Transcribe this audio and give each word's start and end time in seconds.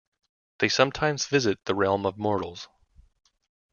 They 0.57 0.67
sometimes 0.69 1.27
visit 1.27 1.63
the 1.65 1.75
realm 1.75 2.07
of 2.07 2.17
mortals. 2.17 2.67